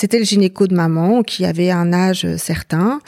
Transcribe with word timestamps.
C'était 0.00 0.18
le 0.18 0.24
gynéco 0.24 0.66
de 0.66 0.74
maman 0.74 1.22
qui 1.22 1.44
avait 1.44 1.70
un 1.70 1.92
âge 1.92 2.26
certain, 2.38 3.02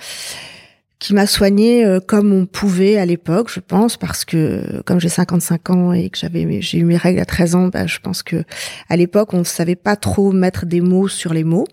qui 0.98 1.14
m'a 1.14 1.26
soignée 1.26 1.86
euh, 1.86 2.00
comme 2.00 2.34
on 2.34 2.44
pouvait 2.44 2.98
à 2.98 3.06
l'époque, 3.06 3.50
je 3.50 3.60
pense, 3.60 3.96
parce 3.96 4.26
que 4.26 4.82
comme 4.82 5.00
j'ai 5.00 5.08
55 5.08 5.70
ans 5.70 5.94
et 5.94 6.10
que 6.10 6.18
j'avais 6.18 6.60
j'ai 6.60 6.76
eu 6.76 6.84
mes 6.84 6.98
règles 6.98 7.20
à 7.20 7.24
13 7.24 7.54
ans, 7.54 7.68
bah, 7.68 7.86
je 7.86 7.98
pense 7.98 8.22
que 8.22 8.44
à 8.90 8.98
l'époque 8.98 9.32
on 9.32 9.38
ne 9.38 9.44
savait 9.44 9.74
pas 9.74 9.96
trop 9.96 10.32
mettre 10.32 10.66
des 10.66 10.82
mots 10.82 11.08
sur 11.08 11.32
les 11.32 11.44
mots. 11.44 11.66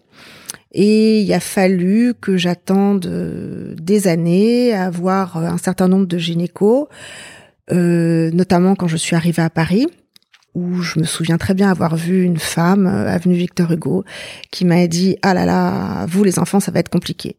Et 0.71 1.19
il 1.19 1.33
a 1.33 1.41
fallu 1.41 2.13
que 2.21 2.37
j'attende 2.37 3.05
euh, 3.07 3.75
des 3.75 4.07
années 4.07 4.71
à 4.71 4.85
avoir 4.85 5.35
un 5.35 5.57
certain 5.57 5.89
nombre 5.89 6.05
de 6.05 6.17
gynécos, 6.17 6.87
euh, 7.73 8.31
notamment 8.31 8.73
quand 8.73 8.87
je 8.87 8.95
suis 8.95 9.17
arrivée 9.17 9.43
à 9.43 9.49
Paris 9.49 9.87
où 10.55 10.81
je 10.81 10.99
me 10.99 11.05
souviens 11.05 11.37
très 11.37 11.53
bien 11.53 11.69
avoir 11.69 11.95
vu 11.95 12.23
une 12.23 12.39
femme, 12.39 12.87
euh, 12.87 13.07
avenue 13.07 13.35
Victor 13.35 13.71
Hugo, 13.71 14.03
qui 14.51 14.65
m'a 14.65 14.87
dit 14.87 15.17
ah 15.21 15.33
là 15.33 15.45
là, 15.45 16.05
vous 16.07 16.23
les 16.23 16.39
enfants, 16.39 16.59
ça 16.59 16.71
va 16.71 16.79
être 16.79 16.89
compliqué. 16.89 17.37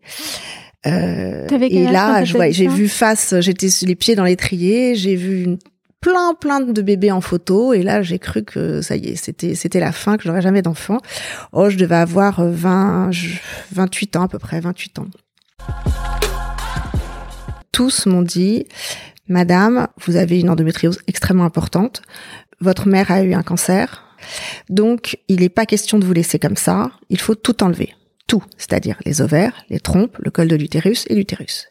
Euh, 0.87 1.47
et 1.49 1.85
là, 1.85 2.25
j'ai 2.25 2.69
vu 2.69 2.89
face, 2.89 3.35
j'étais 3.41 3.69
les 3.83 3.95
pieds 3.95 4.15
dans 4.15 4.25
l'étrier, 4.25 4.95
j'ai 4.95 5.17
vu 5.17 5.59
plein 6.01 6.35
plein 6.35 6.61
de 6.61 6.83
bébés 6.83 7.13
en 7.13 7.21
photo 7.21 7.75
et 7.75 7.83
là 7.83 8.01
j'ai 8.03 8.19
cru 8.19 8.43
que 8.43 8.81
ça 8.81 8.97
y 8.97 9.09
est 9.09 9.17
c'était 9.17 9.55
c'était 9.55 9.81
la 9.81 9.93
fin 9.93 10.17
que 10.17 10.23
j'aurais 10.23 10.41
jamais 10.41 10.63
d'enfants 10.63 10.97
oh 11.53 11.69
je 11.69 11.77
devais 11.77 11.97
avoir 11.97 12.43
20 12.43 13.11
28 13.73 14.17
ans 14.17 14.23
à 14.23 14.29
peu 14.29 14.39
près 14.39 14.61
28 14.61 14.99
ans 15.01 15.07
tous 17.73 18.07
m'ont 18.07 18.23
dit 18.23 18.67
madame 19.31 19.89
vous 20.05 20.17
avez 20.17 20.41
une 20.41 20.51
endométriose 20.51 21.01
extrêmement 21.07 21.45
importante 21.45 22.03
votre 22.61 22.89
mère 22.89 23.11
a 23.11 23.23
eu 23.23 23.33
un 23.33 23.43
cancer. 23.43 24.05
Donc, 24.69 25.19
il 25.29 25.41
n'est 25.41 25.49
pas 25.49 25.67
question 25.67 25.99
de 25.99 26.05
vous 26.05 26.13
laisser 26.13 26.39
comme 26.39 26.57
ça. 26.57 26.91
Il 27.09 27.21
faut 27.21 27.35
tout 27.35 27.63
enlever. 27.63 27.95
Tout. 28.27 28.45
C'est-à-dire 28.59 28.99
les 29.05 29.23
ovaires, 29.23 29.65
les 29.71 29.81
trompes, 29.81 30.17
le 30.19 30.31
col 30.31 30.49
de 30.49 30.57
l'utérus 30.57 31.05
et 31.09 31.15
l'utérus. 31.15 31.69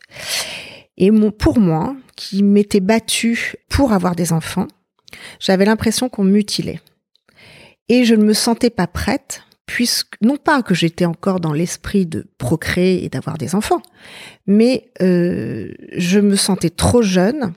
Et 0.98 1.12
pour 1.38 1.60
moi, 1.60 1.96
qui 2.16 2.44
m'étais 2.44 2.82
battue 2.82 3.56
pour 3.70 3.94
avoir 3.94 4.16
des 4.16 4.34
enfants, 4.34 4.68
j'avais 5.40 5.66
l'impression 5.66 6.10
qu'on 6.10 6.26
mutilait. 6.26 6.82
Et 7.88 8.04
je 8.04 8.16
ne 8.16 8.24
me 8.24 8.34
sentais 8.34 8.70
pas 8.70 8.88
prête, 8.88 9.44
puisque, 9.70 10.16
non 10.22 10.36
pas 10.36 10.64
que 10.64 10.74
j'étais 10.74 11.06
encore 11.06 11.40
dans 11.40 11.54
l'esprit 11.54 12.08
de 12.08 12.26
procréer 12.40 13.06
et 13.06 13.10
d'avoir 13.10 13.38
des 13.38 13.54
enfants, 13.54 13.84
mais 14.48 14.90
euh, 15.00 15.72
je 15.96 16.20
me 16.20 16.36
sentais 16.36 16.72
trop 16.72 17.04
jeune 17.04 17.54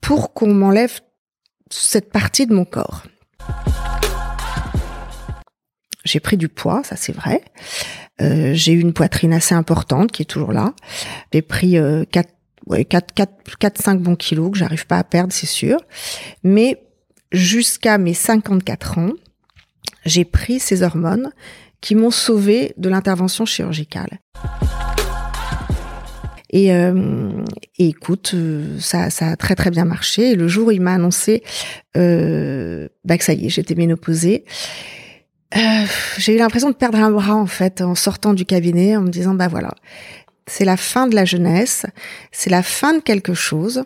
pour 0.00 0.32
qu'on 0.32 0.54
m'enlève 0.54 1.00
cette 1.68 2.10
partie 2.10 2.46
de 2.46 2.54
mon 2.54 2.64
corps. 2.64 3.02
J'ai 6.06 6.20
pris 6.20 6.38
du 6.38 6.48
poids, 6.48 6.82
ça 6.84 6.96
c'est 6.96 7.14
vrai. 7.14 7.42
Euh, 8.22 8.54
j'ai 8.54 8.72
eu 8.72 8.80
une 8.80 8.94
poitrine 8.94 9.34
assez 9.34 9.54
importante 9.54 10.12
qui 10.12 10.22
est 10.22 10.26
toujours 10.26 10.52
là. 10.52 10.72
J'ai 11.34 11.42
pris 11.42 11.76
euh, 11.76 12.06
4, 12.12 12.30
ouais, 12.66 12.86
4, 12.86 13.12
4, 13.12 13.58
4, 13.58 13.82
5 13.82 14.00
bons 14.00 14.16
kilos 14.16 14.52
que 14.52 14.56
j'arrive 14.56 14.86
pas 14.86 14.96
à 14.96 15.04
perdre, 15.04 15.34
c'est 15.34 15.44
sûr. 15.44 15.76
Mais 16.42 16.82
jusqu'à 17.30 17.98
mes 17.98 18.14
54 18.14 18.96
ans, 18.96 19.10
j'ai 20.04 20.24
pris 20.24 20.58
ces 20.58 20.82
hormones 20.82 21.30
qui 21.80 21.94
m'ont 21.94 22.10
sauvé 22.10 22.72
de 22.76 22.88
l'intervention 22.88 23.44
chirurgicale. 23.44 24.20
Et, 26.50 26.72
euh, 26.72 27.30
écoute, 27.78 28.32
euh, 28.34 28.78
ça, 28.78 29.10
ça 29.10 29.28
a 29.28 29.36
très 29.36 29.54
très 29.54 29.70
bien 29.70 29.84
marché. 29.84 30.30
Et 30.30 30.34
le 30.36 30.48
jour 30.48 30.68
où 30.68 30.70
il 30.70 30.80
m'a 30.80 30.94
annoncé 30.94 31.42
euh, 31.96 32.88
bah 33.04 33.18
que 33.18 33.24
ça 33.24 33.34
y 33.34 33.46
est, 33.46 33.48
j'étais 33.50 33.74
ménopausée, 33.74 34.44
euh, 35.56 35.58
j'ai 36.18 36.34
eu 36.34 36.38
l'impression 36.38 36.70
de 36.70 36.74
perdre 36.74 36.98
un 36.98 37.10
bras 37.10 37.34
en 37.34 37.46
fait 37.46 37.80
en 37.80 37.94
sortant 37.94 38.34
du 38.34 38.44
cabinet, 38.44 38.96
en 38.96 39.02
me 39.02 39.10
disant 39.10 39.34
bah 39.34 39.48
voilà, 39.48 39.74
c'est 40.46 40.64
la 40.64 40.76
fin 40.76 41.06
de 41.06 41.14
la 41.14 41.24
jeunesse, 41.24 41.86
c'est 42.32 42.50
la 42.50 42.62
fin 42.62 42.94
de 42.94 43.00
quelque 43.00 43.34
chose, 43.34 43.84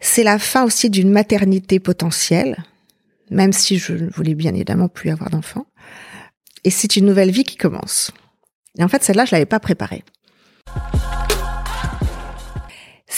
c'est 0.00 0.24
la 0.24 0.38
fin 0.38 0.64
aussi 0.64 0.90
d'une 0.90 1.10
maternité 1.10 1.80
potentielle, 1.80 2.56
même 3.30 3.52
si 3.52 3.78
je 3.78 3.94
ne 3.94 4.10
voulais 4.10 4.34
bien 4.34 4.54
évidemment 4.54 4.88
plus 4.88 5.10
avoir 5.10 5.30
d'enfants. 5.30 5.66
Et 6.64 6.70
c'est 6.70 6.96
une 6.96 7.06
nouvelle 7.06 7.30
vie 7.30 7.44
qui 7.44 7.56
commence. 7.56 8.10
Et 8.78 8.84
en 8.84 8.88
fait, 8.88 9.02
celle-là, 9.02 9.24
je 9.24 9.34
l'avais 9.34 9.46
pas 9.46 9.60
préparée 9.60 10.02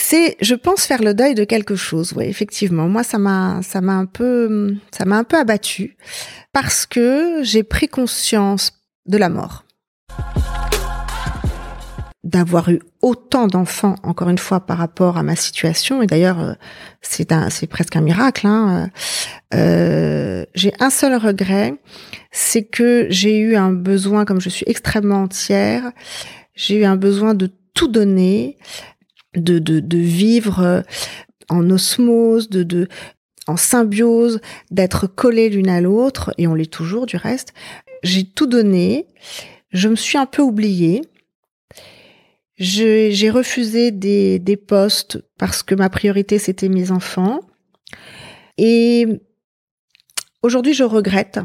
c'est, 0.07 0.37
je 0.39 0.55
pense, 0.55 0.85
faire 0.85 1.01
le 1.01 1.13
deuil 1.13 1.35
de 1.35 1.43
quelque 1.43 1.75
chose. 1.75 2.13
Oui, 2.15 2.25
effectivement. 2.25 2.87
Moi, 2.87 3.03
ça 3.03 3.17
m'a, 3.17 3.59
ça 3.61 3.81
m'a 3.81 3.93
un 3.93 4.05
peu, 4.05 4.75
ça 4.91 5.05
m'a 5.05 5.17
un 5.17 5.23
peu 5.23 5.37
abattu 5.37 5.97
parce 6.53 6.85
que 6.85 7.41
j'ai 7.43 7.63
pris 7.63 7.89
conscience 7.89 8.71
de 9.05 9.17
la 9.17 9.27
mort. 9.27 9.65
D'avoir 12.27 12.67
eu 12.67 12.81
autant 13.01 13.47
d'enfants, 13.47 13.95
encore 14.03 14.27
une 14.27 14.37
fois, 14.37 14.59
par 14.59 14.77
rapport 14.77 15.17
à 15.17 15.23
ma 15.23 15.37
situation, 15.37 16.01
et 16.01 16.07
d'ailleurs, 16.07 16.41
euh, 16.41 16.53
c'est 17.01 17.67
presque 17.67 17.95
un 17.95 18.01
miracle. 18.01 18.45
Hein. 18.45 18.89
Euh, 19.53 20.45
j'ai 20.53 20.73
un 20.81 20.89
seul 20.89 21.15
regret, 21.15 21.75
c'est 22.31 22.63
que 22.63 23.07
j'ai 23.09 23.37
eu 23.37 23.55
un 23.55 23.71
besoin, 23.71 24.25
comme 24.25 24.41
je 24.41 24.49
suis 24.49 24.65
extrêmement 24.67 25.23
entière, 25.23 25.91
j'ai 26.53 26.75
eu 26.75 26.83
un 26.83 26.97
besoin 26.97 27.33
de 27.33 27.49
tout 27.73 27.87
donner, 27.87 28.57
de 29.33 29.97
vivre 29.97 30.59
euh, 30.59 30.81
en 31.47 31.69
osmose, 31.69 32.49
de, 32.49 32.63
de, 32.63 32.89
en 33.47 33.55
symbiose, 33.55 34.41
d'être 34.69 35.07
collés 35.07 35.47
l'une 35.47 35.69
à 35.69 35.79
l'autre, 35.79 36.33
et 36.37 36.45
on 36.45 36.55
l'est 36.55 36.71
toujours 36.71 37.05
du 37.05 37.15
reste. 37.15 37.53
J'ai 38.03 38.25
tout 38.25 38.47
donné, 38.47 39.07
je 39.71 39.87
me 39.87 39.95
suis 39.95 40.17
un 40.17 40.25
peu 40.25 40.41
oubliée, 40.41 41.01
j'ai 42.57 43.29
refusé 43.29 43.91
des, 43.91 44.39
des 44.39 44.57
postes 44.57 45.23
parce 45.37 45.63
que 45.63 45.75
ma 45.75 45.89
priorité 45.89 46.39
c'était 46.39 46.69
mes 46.69 46.91
enfants. 46.91 47.39
Et 48.57 49.05
aujourd'hui, 50.41 50.73
je 50.73 50.83
regrette. 50.83 51.39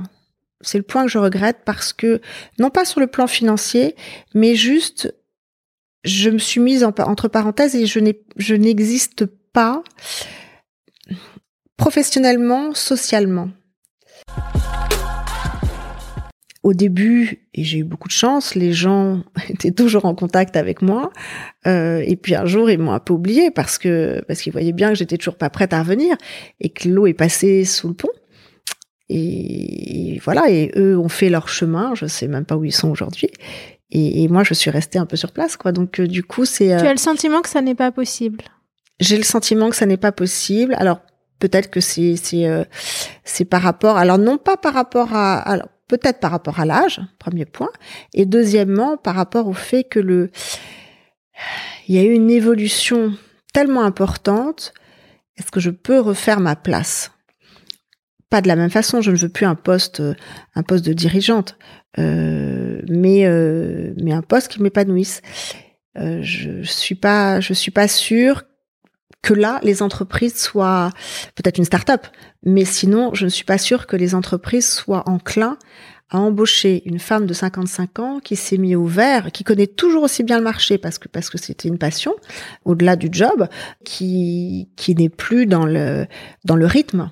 C'est 0.63 0.79
le 0.79 0.85
point 0.85 1.05
que 1.05 1.11
je 1.11 1.19
regrette 1.19 1.59
parce 1.65 1.93
que, 1.93 2.21
non 2.59 2.71
pas 2.71 2.85
sur 2.85 3.01
le 3.01 3.07
plan 3.09 3.27
financier, 3.27 3.97
mais 4.35 4.55
juste, 4.55 5.15
je 6.05 6.31
me 6.31 6.39
suis 6.39 6.61
mise 6.61 6.85
entre 6.85 7.29
parenthèses 7.29 7.75
et 7.75 7.87
je 7.87 8.55
n'existe 8.55 9.27
pas 9.27 9.83
professionnellement, 11.77 12.75
socialement. 12.75 13.51
Au 16.63 16.75
début, 16.75 17.49
et 17.55 17.65
j'ai 17.65 17.79
eu 17.79 17.85
beaucoup 17.85 18.07
de 18.07 18.13
chance, 18.13 18.55
les 18.55 18.73
gens 18.73 19.23
étaient 19.49 19.73
toujours 19.73 20.05
en 20.05 20.15
contact 20.15 20.57
avec 20.57 20.81
moi. 20.81 21.11
Euh, 21.67 22.03
et 22.07 22.17
puis 22.17 22.35
un 22.35 22.47
jour, 22.47 22.71
ils 22.71 22.79
m'ont 22.79 22.93
un 22.93 23.01
peu 23.01 23.13
oublié 23.13 23.51
parce 23.51 23.79
que 23.79 24.23
parce 24.29 24.41
qu'ils 24.41 24.53
voyaient 24.53 24.73
bien 24.73 24.91
que 24.91 24.95
j'étais 24.95 25.17
toujours 25.17 25.37
pas 25.37 25.51
prête 25.51 25.73
à 25.73 25.83
revenir 25.83 26.17
et 26.61 26.69
que 26.69 26.89
l'eau 26.89 27.07
est 27.07 27.15
passée 27.15 27.65
sous 27.65 27.89
le 27.89 27.95
pont. 27.95 28.11
Et 29.09 30.21
voilà, 30.25 30.51
et 30.51 30.71
eux 30.77 30.97
ont 30.99 31.09
fait 31.09 31.29
leur 31.29 31.49
chemin. 31.49 31.95
Je 31.95 32.07
sais 32.07 32.29
même 32.29 32.45
pas 32.45 32.57
où 32.57 32.65
ils 32.65 32.73
sont 32.73 32.91
aujourd'hui. 32.91 33.29
Et, 33.95 34.27
moi, 34.29 34.43
je 34.43 34.55
suis 34.55 34.71
restée 34.71 34.99
un 34.99 35.05
peu 35.05 35.17
sur 35.17 35.33
place, 35.33 35.59
quoi. 35.59 35.71
Donc 35.71 36.01
euh, 36.01 36.07
du 36.07 36.23
coup, 36.23 36.47
c'est. 36.47 36.69
Tu 36.69 36.87
as 36.87 36.93
le 36.93 36.99
sentiment 36.99 37.43
que 37.43 37.49
ça 37.51 37.61
n'est 37.61 37.75
pas 37.75 37.93
possible? 37.93 38.43
J'ai 39.01 39.19
le 39.19 39.25
sentiment 39.25 39.69
que 39.69 39.77
ça 39.77 39.85
n'est 39.85 39.99
pas 39.99 40.13
possible. 40.13 40.75
Alors 40.79 41.01
peut-être 41.41 41.71
que 41.71 41.81
c'est 41.81 42.15
c'est 42.17 42.47
euh, 42.47 42.65
c'est 43.25 43.45
par 43.45 43.63
rapport 43.63 43.97
alors 43.97 44.19
non 44.19 44.39
pas 44.39 44.57
par 44.57 44.75
rapport 44.75 45.13
à 45.13 45.39
alors 45.39 45.69
peut-être 45.93 46.21
par 46.21 46.31
rapport 46.31 46.59
à 46.59 46.65
l'âge 46.65 47.01
premier 47.19 47.45
point 47.45 47.69
et 48.15 48.25
deuxièmement 48.25 48.97
par 48.97 49.15
rapport 49.15 49.47
au 49.47 49.53
fait 49.53 49.85
que 49.85 50.01
le 50.01 50.31
il 51.87 51.95
y 51.95 51.99
a 51.99 52.03
eu 52.03 52.13
une 52.13 52.31
évolution 52.31 53.13
tellement 53.53 53.83
importante 53.83 54.73
est-ce 55.37 55.51
que 55.51 55.61
je 55.61 55.71
peux 55.71 55.99
refaire 55.99 56.41
ma 56.41 56.57
place? 56.57 57.11
Pas 58.31 58.41
de 58.41 58.49
la 58.49 58.57
même 58.57 58.71
façon 58.71 59.03
je 59.03 59.11
ne 59.11 59.17
veux 59.17 59.29
plus 59.29 59.45
un 59.45 59.55
poste 59.55 60.03
un 60.55 60.63
poste 60.63 60.87
de 60.87 60.95
dirigeante 60.95 61.59
euh, 61.99 62.81
mais 62.89 63.27
euh, 63.27 63.93
mais 64.03 64.13
un 64.13 64.23
poste 64.23 64.49
qui 64.49 64.63
m'épanouisse. 64.63 65.21
Euh, 65.99 66.21
je 66.23 66.63
suis 66.63 66.95
pas 66.95 67.41
je 67.41 67.53
suis 67.53 67.71
pas 67.71 67.87
sûre 67.87 68.45
que 69.23 69.35
là, 69.35 69.61
les 69.63 69.83
entreprises 69.83 70.37
soient 70.37 70.91
peut-être 71.37 71.59
une 71.59 71.65
start-up, 71.65 72.07
mais 72.45 72.65
sinon, 72.65 73.15
je 73.15 73.25
ne 73.25 73.31
suis 73.31 73.45
pas 73.45 73.59
sûre 73.59 73.87
que 73.87 73.97
les 73.97 74.15
entreprises 74.15 74.69
soient 74.69 75.09
enclins 75.09 75.59
à 76.11 76.19
embaucher 76.19 76.83
une 76.85 76.99
femme 76.99 77.27
de 77.27 77.33
55 77.33 77.99
ans 77.99 78.21
qui 78.23 78.37
s'est 78.37 78.59
mise 78.59 78.77
au 78.77 78.85
vert, 78.85 79.33
qui 79.33 79.45
connaît 79.45 79.67
toujours 79.67 80.03
aussi 80.03 80.23
bien 80.23 80.37
le 80.37 80.45
marché 80.45 80.77
parce 80.77 80.99
que 80.99 81.09
parce 81.09 81.31
que 81.31 81.39
c'était 81.39 81.69
une 81.69 81.79
passion 81.79 82.15
au-delà 82.67 82.97
du 82.97 83.09
job, 83.11 83.49
qui 83.85 84.69
qui 84.77 84.95
n'est 84.95 85.09
plus 85.09 85.47
dans 85.47 85.65
le 85.65 86.07
dans 86.45 86.57
le 86.57 86.67
rythme. 86.67 87.11